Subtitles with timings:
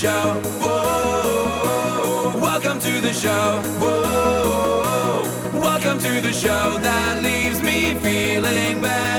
[0.00, 0.40] show.
[0.62, 3.60] Whoa, welcome to the show.
[3.78, 5.22] Whoa,
[5.52, 9.09] welcome to the show that leaves me feeling better,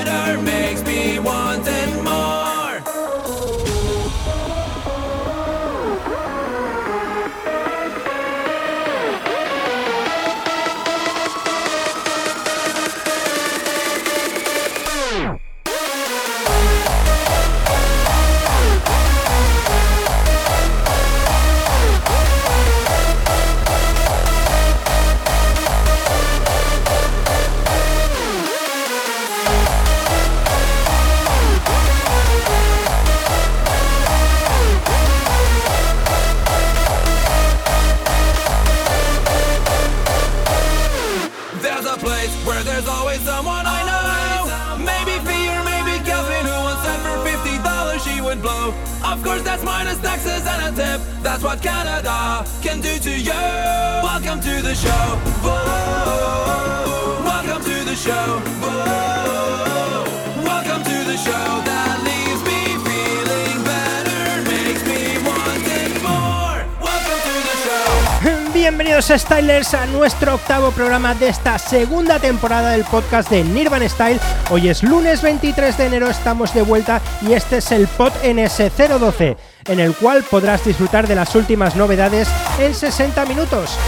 [68.50, 74.20] Bienvenidos Stylers a nuestro octavo programa de esta segunda temporada del podcast de Nirvan Style.
[74.50, 79.36] Hoy es lunes 23 de enero, estamos de vuelta y este es el Pod NS012,
[79.68, 83.78] en el cual podrás disfrutar de las últimas novedades en 60 minutos.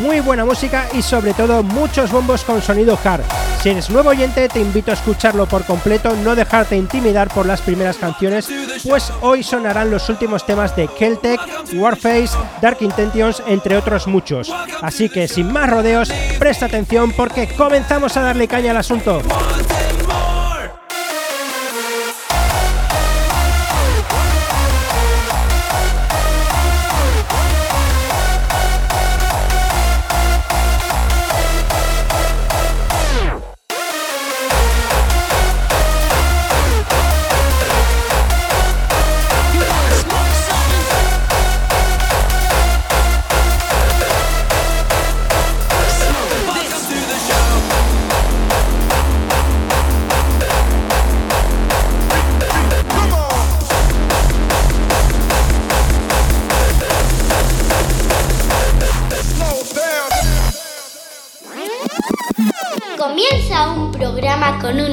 [0.00, 3.22] Muy buena música y sobre todo muchos bombos con sonido hard.
[3.62, 7.60] Si eres nuevo oyente te invito a escucharlo por completo, no dejarte intimidar por las
[7.60, 8.48] primeras canciones,
[8.86, 11.40] pues hoy sonarán los últimos temas de Keltec,
[11.74, 14.52] Warface, Dark Intentions, entre otros muchos.
[14.82, 19.22] Así que sin más rodeos, presta atención porque comenzamos a darle caña al asunto.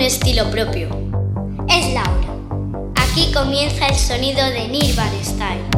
[0.04, 0.90] Estilo propio.
[1.70, 2.92] Es Laura.
[2.96, 5.73] Aquí comienza el sonido de Nirvan Style.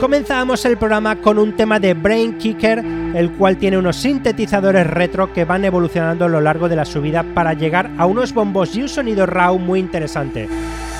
[0.00, 2.78] Comenzamos el programa con un tema de Brain Kicker,
[3.14, 7.24] el cual tiene unos sintetizadores retro que van evolucionando a lo largo de la subida
[7.34, 10.48] para llegar a unos bombos y un sonido raw muy interesante.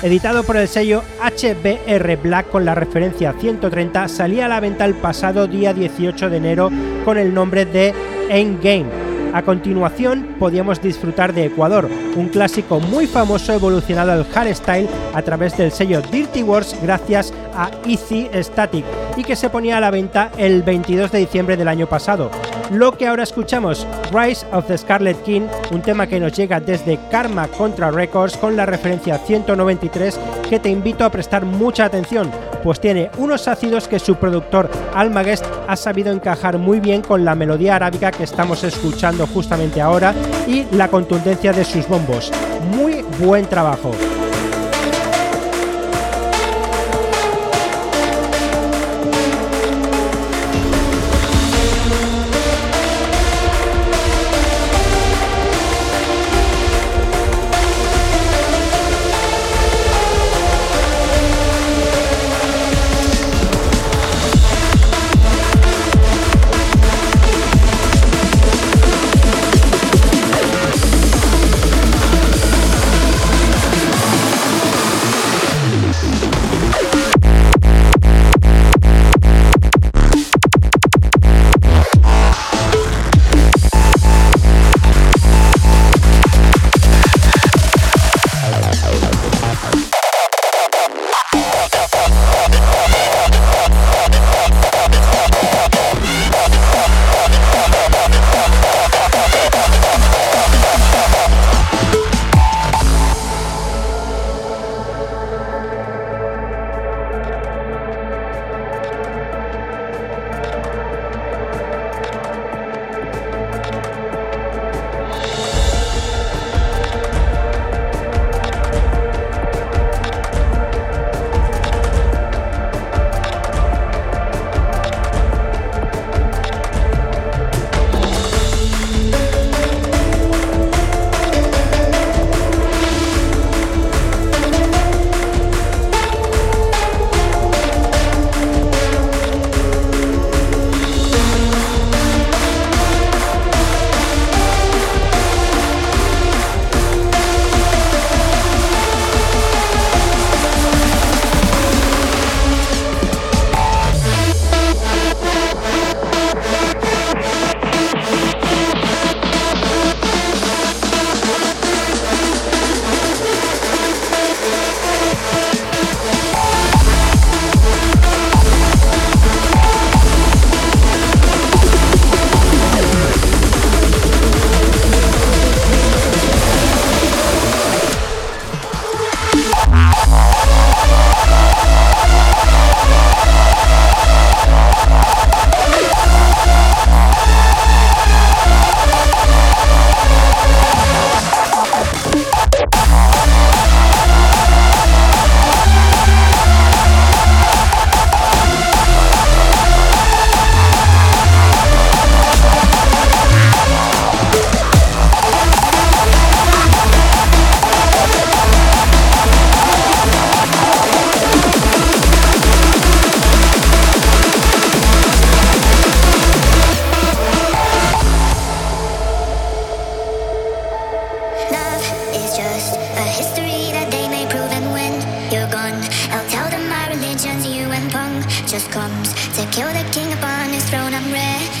[0.03, 4.95] Editado por el sello HBR Black con la referencia 130, salía a la venta el
[4.95, 6.69] pasado día 18 de enero
[7.05, 7.93] con el nombre de
[8.29, 15.21] Endgame a continuación, podíamos disfrutar de Ecuador, un clásico muy famoso evolucionado al hardstyle a
[15.21, 18.85] través del sello Dirty Wars gracias a Easy Static
[19.17, 22.31] y que se ponía a la venta el 22 de diciembre del año pasado.
[22.71, 26.99] Lo que ahora escuchamos, Rise of the Scarlet King, un tema que nos llega desde
[27.09, 32.29] Karma Contra Records con la referencia 193 que te invito a prestar mucha atención,
[32.63, 37.33] pues tiene unos ácidos que su productor Almagest ha sabido encajar muy bien con la
[37.33, 40.13] melodía arábica que estamos escuchando justamente ahora
[40.47, 42.31] y la contundencia de sus bombos.
[42.75, 43.91] Muy buen trabajo.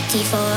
[0.09, 0.48] lucky for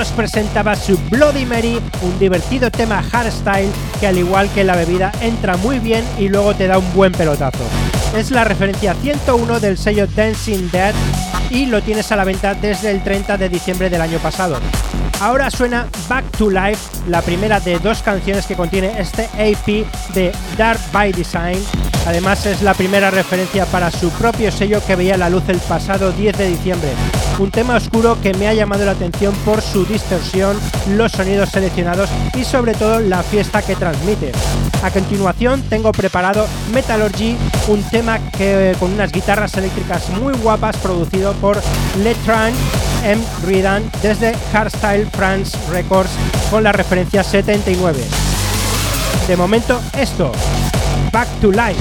[0.00, 5.12] nos presentaba su Bloody Mary, un divertido tema hardstyle que al igual que la bebida
[5.20, 7.62] entra muy bien y luego te da un buen pelotazo.
[8.16, 10.94] Es la referencia 101 del sello Dancing Dead
[11.50, 14.58] y lo tienes a la venta desde el 30 de diciembre del año pasado.
[15.20, 20.32] Ahora suena Back to Life, la primera de dos canciones que contiene este AP de
[20.56, 21.62] Dark by Design.
[22.06, 26.10] Además es la primera referencia para su propio sello que veía la luz el pasado
[26.10, 26.88] 10 de diciembre
[27.40, 30.58] un tema oscuro que me ha llamado la atención por su distorsión,
[30.90, 34.32] los sonidos seleccionados y sobre todo la fiesta que transmite.
[34.82, 37.36] A continuación tengo preparado Metallurgy,
[37.68, 41.58] un tema que con unas guitarras eléctricas muy guapas producido por
[42.02, 42.52] Letran
[43.04, 43.22] M.
[43.46, 46.10] Ridan desde Hardstyle France Records
[46.50, 48.02] con la referencia 79.
[49.26, 50.30] De momento esto,
[51.10, 51.80] Back to Life.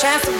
[0.00, 0.39] Chance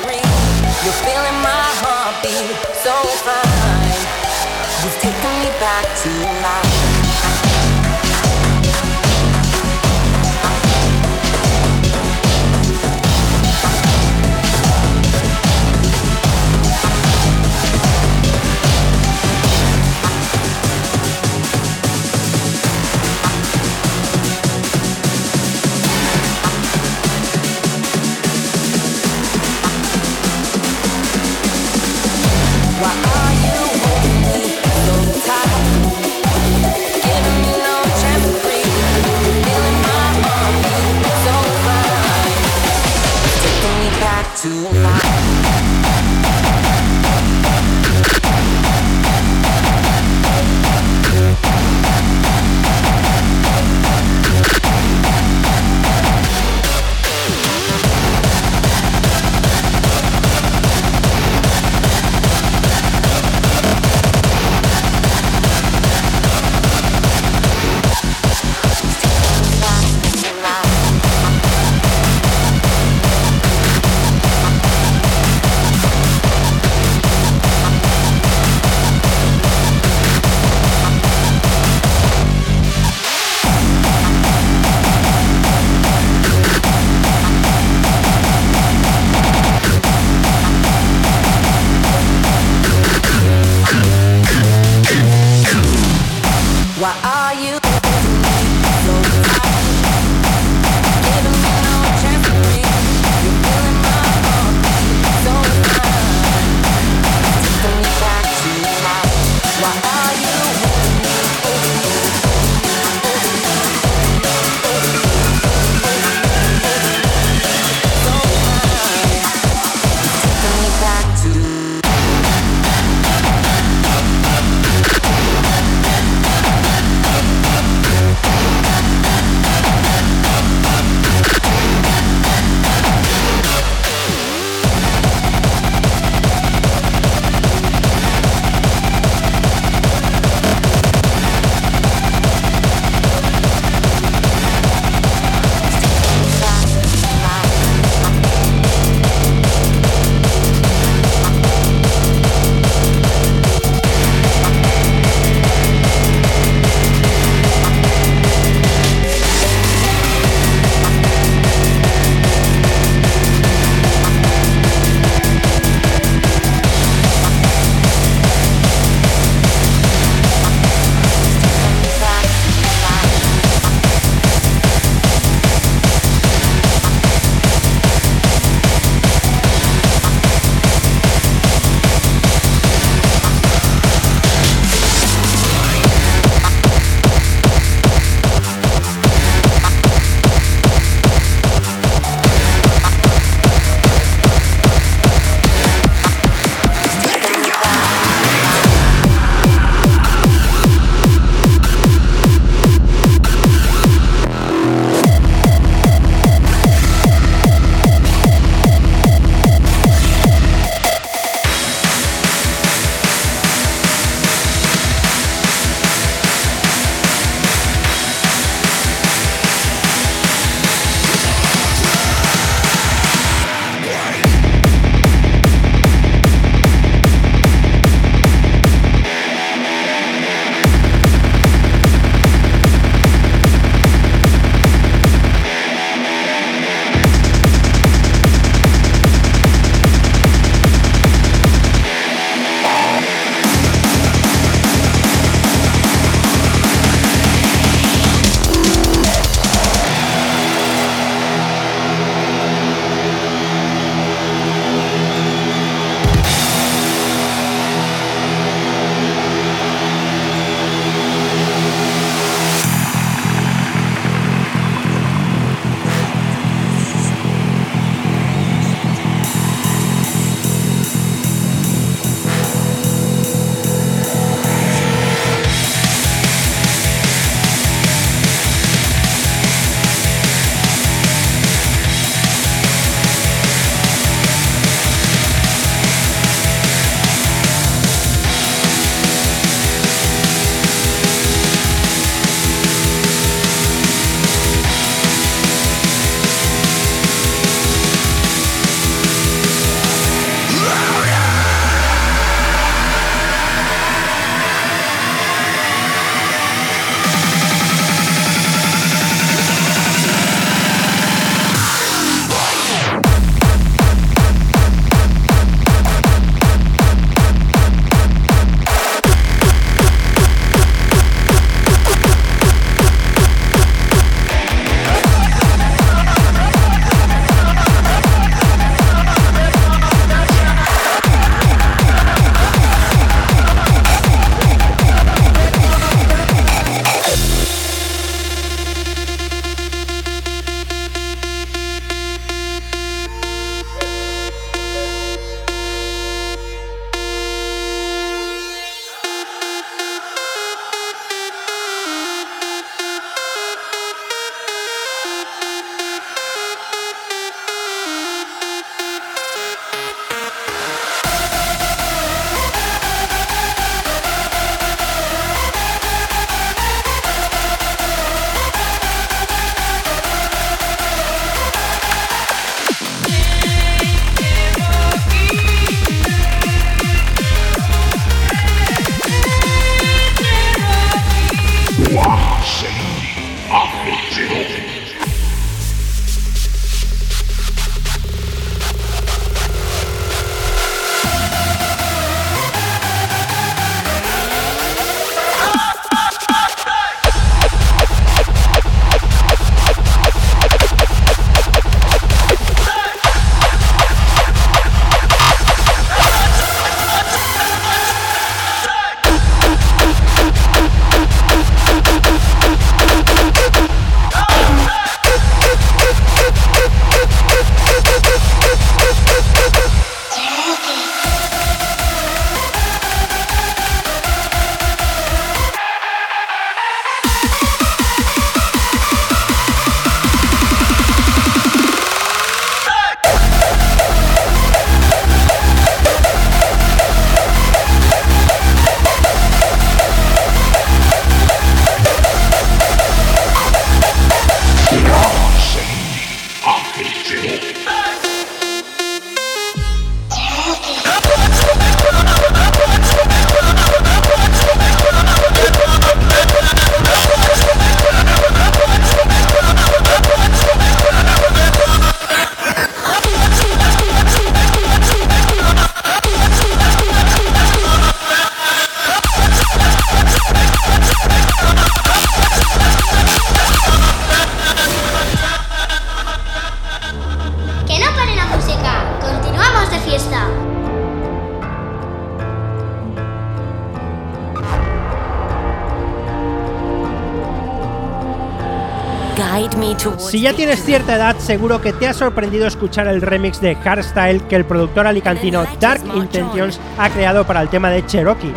[490.50, 494.44] tienes cierta edad, seguro que te ha sorprendido escuchar el remix de Hardstyle que el
[494.44, 498.32] productor alicantino Dark Intentions ha creado para el tema de Cherokee.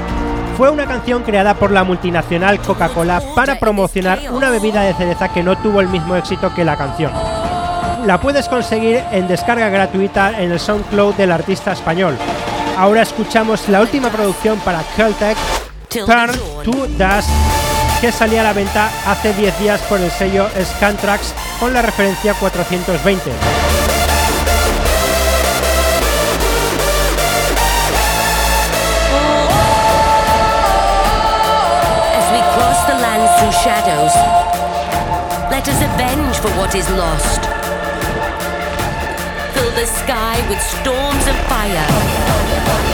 [0.56, 5.41] Fue una canción creada por la multinacional Coca-Cola para promocionar una bebida de cereza que
[5.41, 7.12] no tuvo el mismo éxito que la canción.
[8.06, 12.15] La puedes conseguir en descarga gratuita en el SoundCloud del artista español.
[12.78, 15.38] Ahora escuchamos la última producción para Caltech,
[15.89, 16.32] Turn
[16.63, 17.30] to Dust,
[18.02, 22.34] que salía a la venta hace 10 días por el sello Scantrax con la referencia
[22.34, 23.32] 420.
[33.63, 34.13] shadows.
[35.52, 37.41] Let us avenge for what is lost.
[39.54, 42.92] Fill the sky with storms of fire.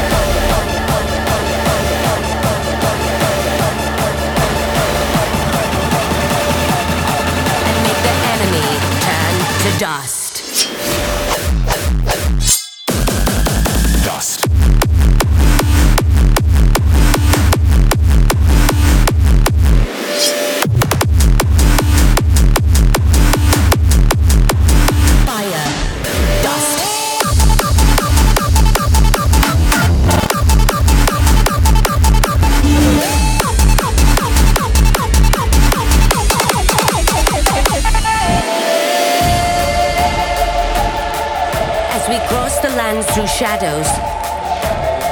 [9.60, 9.80] Turn to dust.
[9.80, 10.29] Dust.
[43.40, 43.88] Shadows,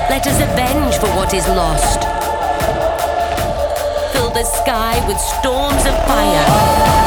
[0.10, 2.02] let us avenge for what is lost.
[4.12, 7.07] Fill the sky with storms of fire.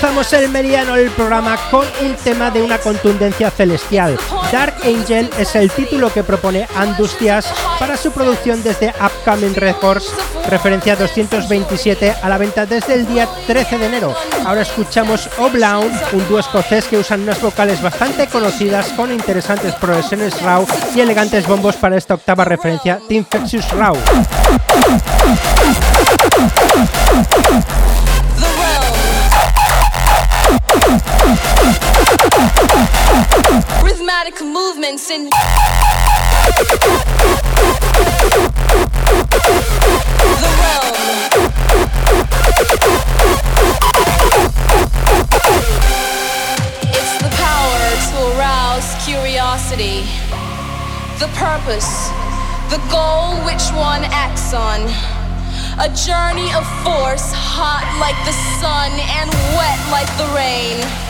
[0.00, 4.18] Cruzamos el meridiano del programa con un tema de una contundencia celestial.
[4.50, 10.10] Dark Angel es el título que propone Andustias para su producción desde Upcoming Records,
[10.48, 14.14] referencia 227 a la venta desde el día 13 de enero.
[14.46, 20.40] Ahora escuchamos Oblaun, un dúo escocés que usan unas vocales bastante conocidas con interesantes progresiones
[20.40, 23.94] raw y elegantes bombos para esta octava referencia de Infectious Raw.
[33.82, 35.30] Rhythmic movements in the
[40.60, 40.94] realm.
[46.90, 50.06] It's the power to arouse curiosity.
[51.18, 52.10] The purpose,
[52.70, 54.80] the goal which one acts on.
[55.78, 61.09] A journey of force, hot like the sun and wet like the rain.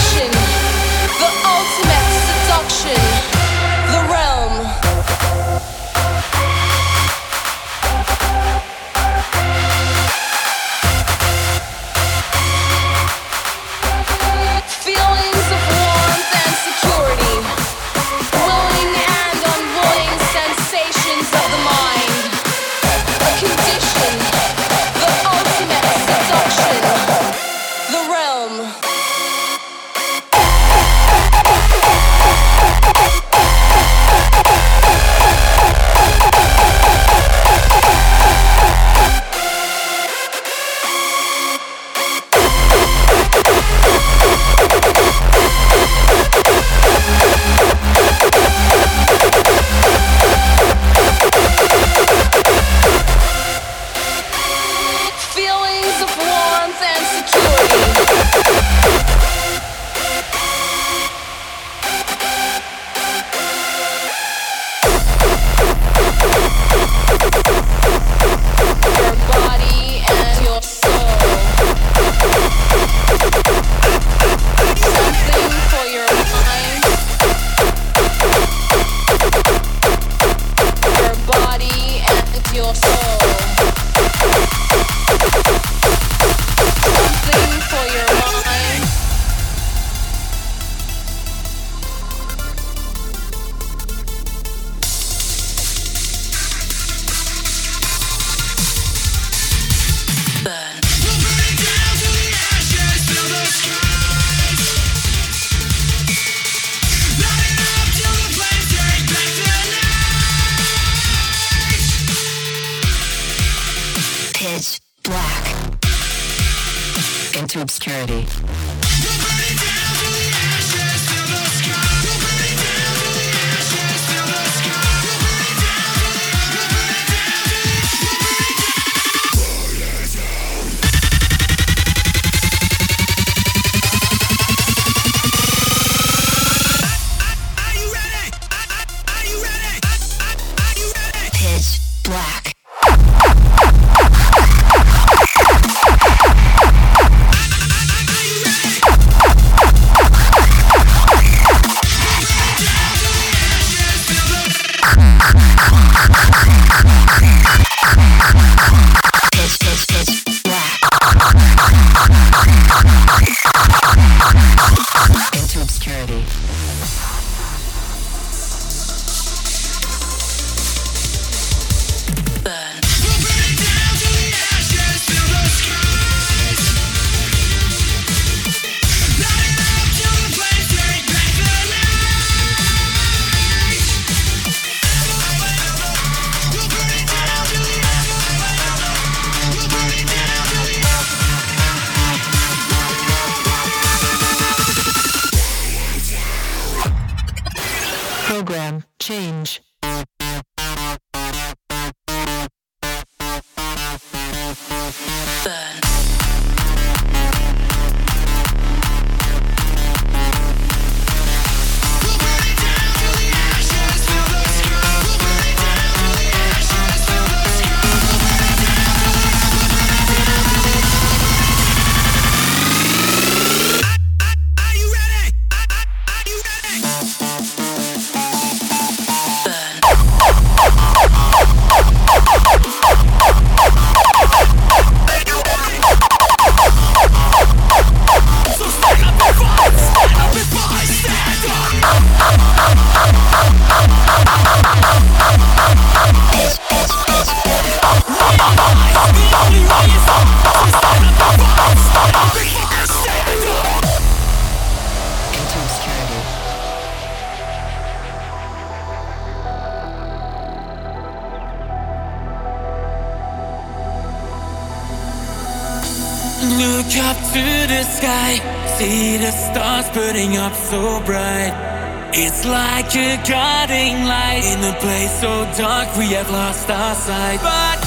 [274.63, 277.39] in a place so dark we have lost our sight.
[277.41, 277.79] But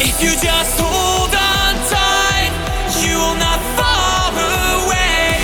[0.00, 2.52] if you just hold on tight,
[3.04, 5.36] you will not fall away.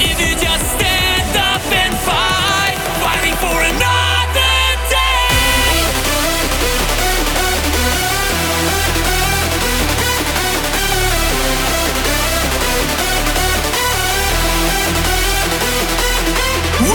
[0.00, 4.56] If you just stand up and fight, fighting for another
[4.88, 5.28] day.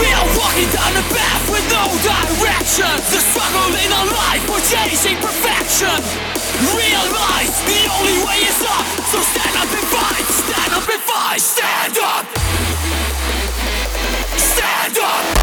[0.00, 2.90] We are walking down a path with no direction.
[3.14, 5.94] The struggle in our life, we're chasing perfection.
[6.74, 8.86] Realize the only way is up.
[9.14, 10.26] So stand up and fight.
[10.42, 11.40] Stand up and fight.
[11.40, 12.26] Stand up.
[14.36, 15.33] Stand up.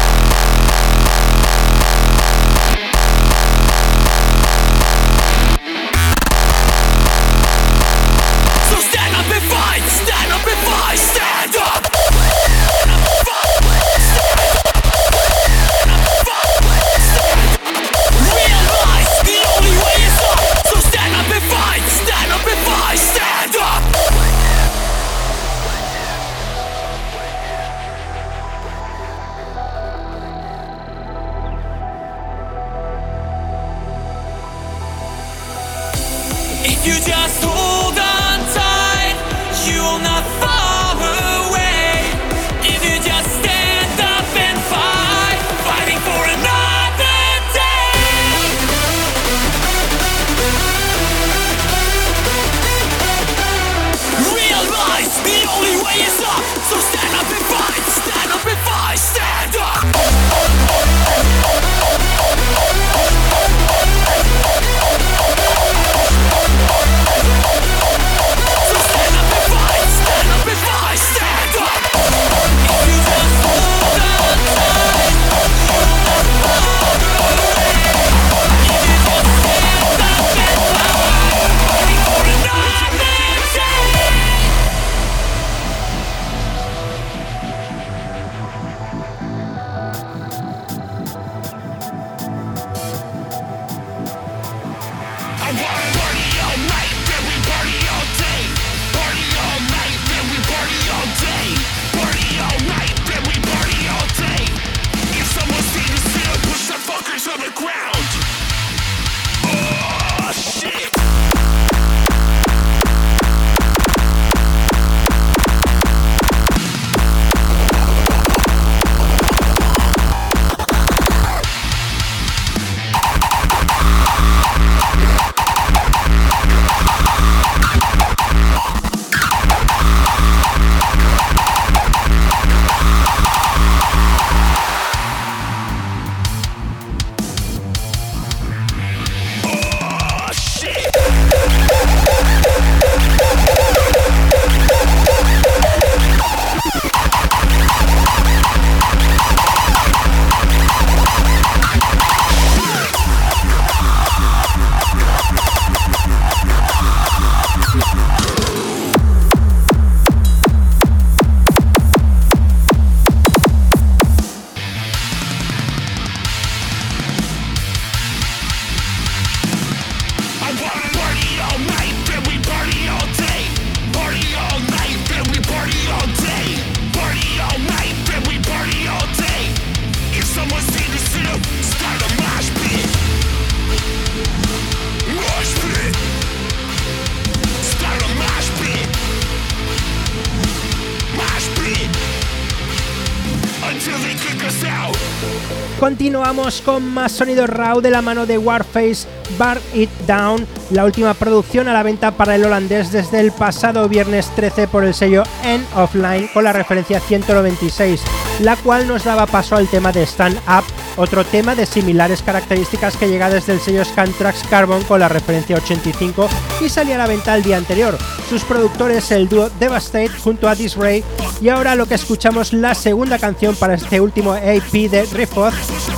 [195.82, 199.04] Continuamos con más sonido raw de la mano de Warface,
[199.36, 203.88] Bar It Down, la última producción a la venta para el holandés desde el pasado
[203.88, 208.00] viernes 13 por el sello End of Line con la referencia 196,
[208.42, 210.62] la cual nos daba paso al tema de Stand Up,
[210.96, 215.56] otro tema de similares características que llega desde el sello Scantrax Carbon con la referencia
[215.56, 216.28] 85
[216.60, 217.96] y salía a la venta el día anterior.
[218.28, 221.04] Sus productores el dúo Devastate junto a Disray
[221.40, 225.54] y ahora lo que escuchamos la segunda canción para este último AP de Rifoth,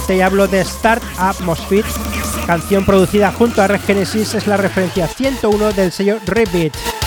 [0.06, 1.88] te hablo de Start Atmosphere,
[2.46, 7.03] canción producida junto a Regenesis, es la referencia 101 del sello Rebeat.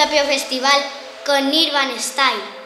[0.00, 0.80] Propio festival
[1.26, 2.59] con Nirvan Style.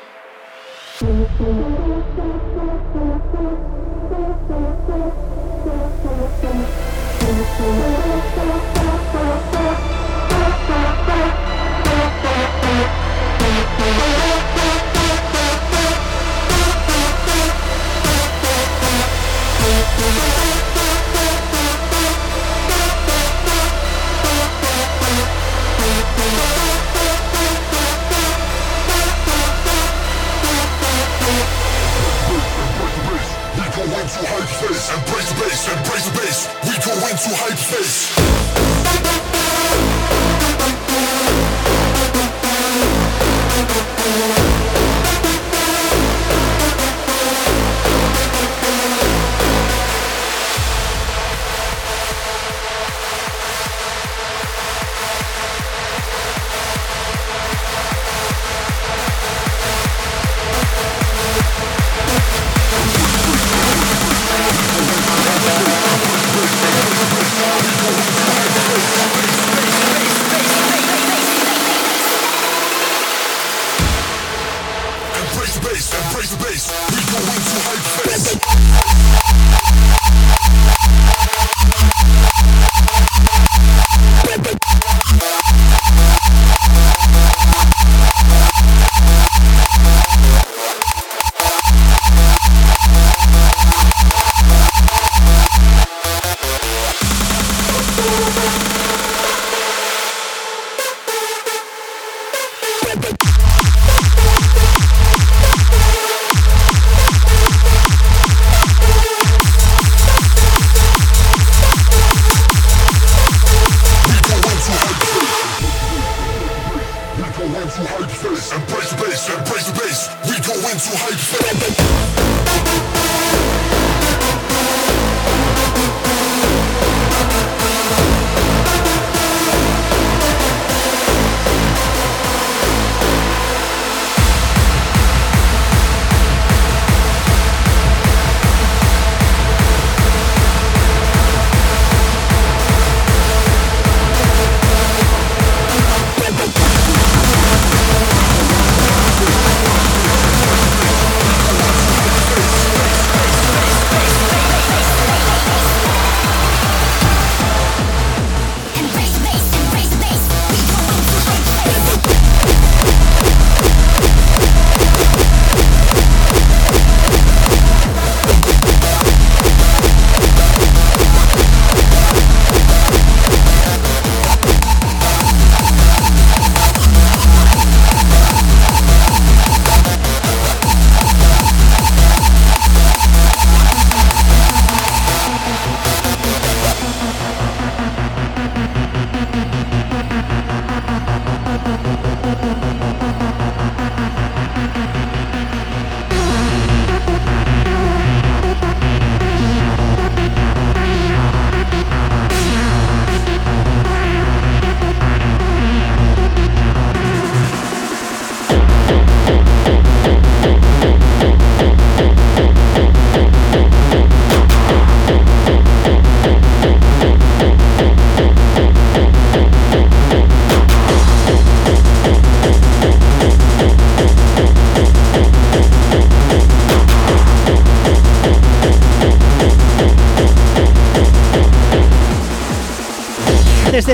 [37.75, 38.24] Breakfast.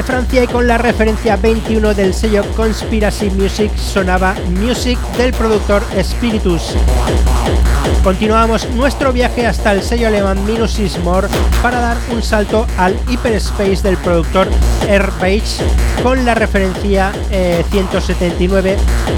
[0.02, 6.74] Francia y con la referencia 21 del sello Conspiracy Music sonaba Music del productor Spiritus.
[8.02, 11.28] Continuamos nuestro viaje hasta el sello alemán Minusis More
[11.62, 14.48] para dar un salto al hyperspace del productor
[14.88, 15.62] Airbage
[16.02, 17.12] con la referencia
[17.70, 18.76] 179 eh,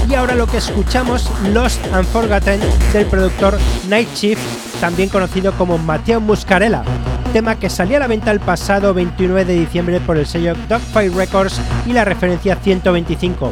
[0.09, 2.59] y ahora lo que escuchamos Lost and Forgotten
[2.91, 3.57] del productor
[3.87, 4.39] Night Chief,
[4.81, 6.83] también conocido como Matteo Muscarella
[7.33, 11.15] tema que salía a la venta el pasado 29 de diciembre por el sello Dogfight
[11.15, 13.51] Records y la referencia 125.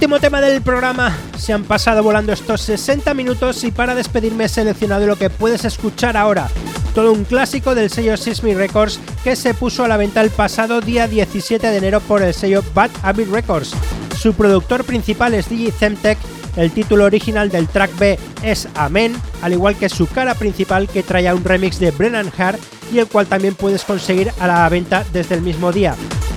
[0.00, 1.14] Último tema del programa.
[1.36, 5.66] Se han pasado volando estos 60 minutos y para despedirme he seleccionado lo que puedes
[5.66, 6.48] escuchar ahora.
[6.94, 10.80] Todo un clásico del sello Sismic Records que se puso a la venta el pasado
[10.80, 13.72] día 17 de enero por el sello Bad Habit Records.
[14.18, 16.18] Su productor principal es DJ Zemtech
[16.56, 21.02] el título original del track B es Amen, al igual que su cara principal que
[21.02, 22.58] trae un remix de Brennan Hart
[22.90, 25.94] y el cual también puedes conseguir a la venta desde el mismo día.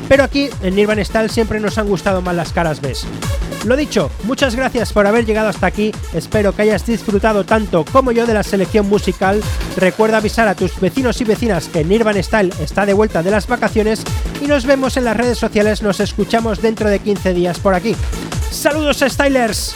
[0.09, 2.93] Pero aquí en Nirvana Style siempre nos han gustado más las caras B.
[3.66, 8.11] Lo dicho, muchas gracias por haber llegado hasta aquí, espero que hayas disfrutado tanto como
[8.11, 9.41] yo de la selección musical,
[9.78, 13.47] recuerda avisar a tus vecinos y vecinas que Nirvana Style está de vuelta de las
[13.47, 14.03] vacaciones
[14.41, 17.95] y nos vemos en las redes sociales, nos escuchamos dentro de 15 días por aquí.
[18.51, 19.74] Saludos Stylers!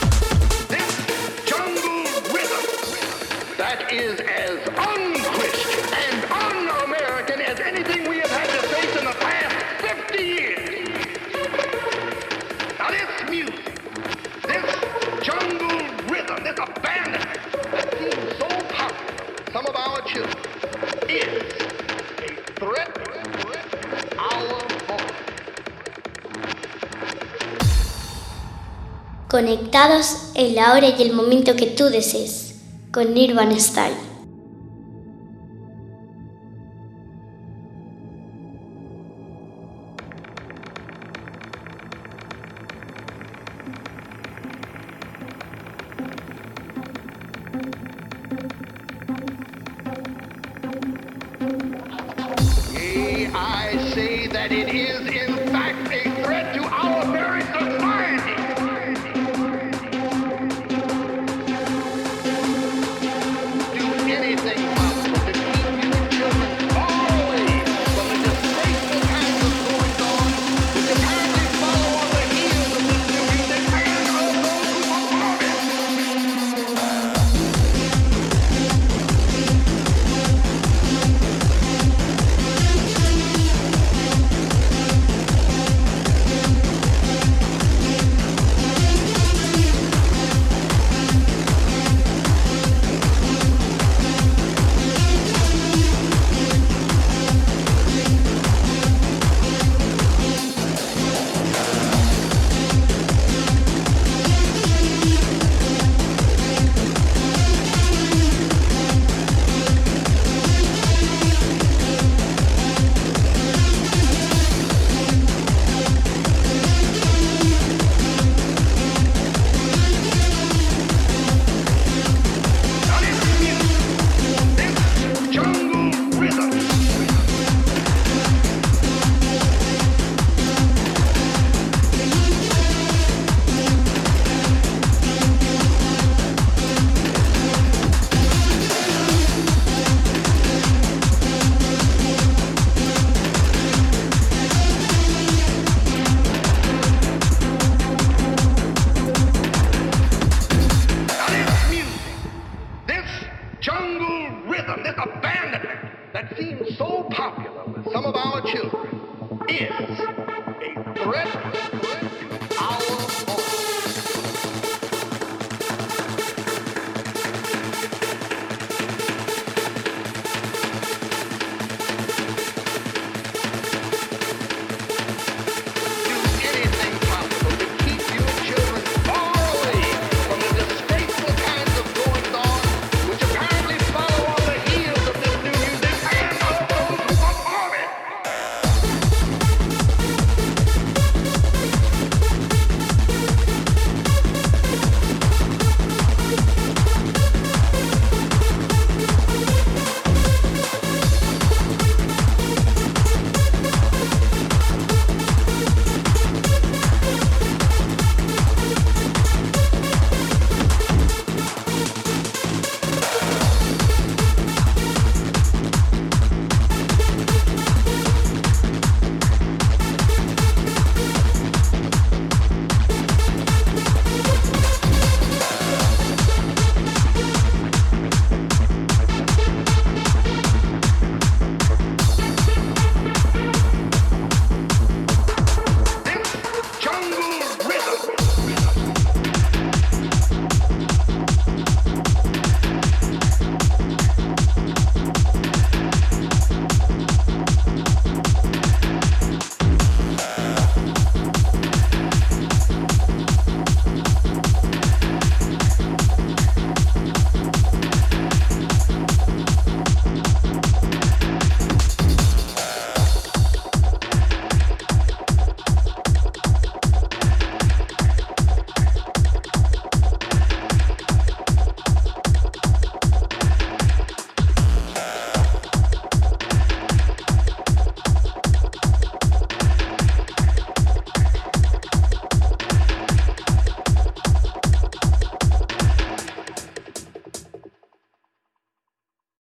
[29.38, 32.56] Conectados en la hora y el momento que tú desees,
[32.90, 34.07] con Nirvana Style.